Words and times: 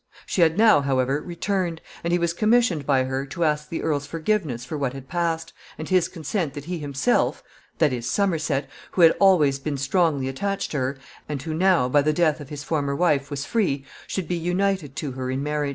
She 0.25 0.41
had 0.41 0.57
now, 0.57 0.81
however, 0.81 1.21
returned, 1.21 1.79
and 2.03 2.11
he 2.11 2.17
was 2.17 2.33
commissioned 2.33 2.87
by 2.87 3.03
her 3.03 3.23
to 3.27 3.43
ask 3.43 3.69
the 3.69 3.83
earl's 3.83 4.07
forgiveness 4.07 4.65
for 4.65 4.75
what 4.75 4.93
had 4.93 5.07
passed, 5.07 5.53
and 5.77 5.87
his 5.87 6.07
consent 6.07 6.55
that 6.55 6.65
he 6.65 6.79
himself 6.79 7.43
that 7.77 7.93
is, 7.93 8.09
Somerset, 8.09 8.67
who 8.93 9.03
had 9.03 9.13
always 9.19 9.59
been 9.59 9.77
strongly 9.77 10.27
attached 10.27 10.71
to 10.71 10.79
her, 10.79 10.97
and 11.29 11.39
who 11.39 11.53
now, 11.53 11.87
by 11.87 12.01
the 12.01 12.13
death 12.13 12.39
of 12.39 12.49
his 12.49 12.63
former 12.63 12.95
wife, 12.95 13.29
was 13.29 13.45
free, 13.45 13.85
should 14.07 14.27
be 14.27 14.33
united 14.35 14.95
to 14.95 15.11
her 15.11 15.29
in 15.29 15.43
marriage. 15.43 15.69